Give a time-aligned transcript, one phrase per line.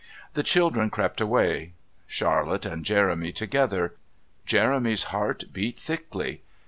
[0.33, 1.73] The children crept away.
[2.07, 3.93] Charlotte and Jeremy together.
[4.47, 6.41] Jeremy's heart beat thickly.